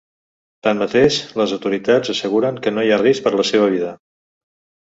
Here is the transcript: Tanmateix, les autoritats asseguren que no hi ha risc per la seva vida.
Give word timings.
Tanmateix, 0.67 1.17
les 1.41 1.53
autoritats 1.57 2.13
asseguren 2.15 2.57
que 2.65 2.75
no 2.75 2.87
hi 2.89 2.93
ha 2.97 2.99
risc 3.05 3.27
per 3.27 3.37
la 3.39 3.47
seva 3.51 3.69
vida. 3.77 3.93